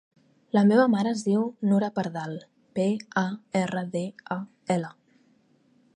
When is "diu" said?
1.27-1.43